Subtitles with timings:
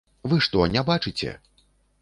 [0.31, 1.37] Вы што, не бачыце?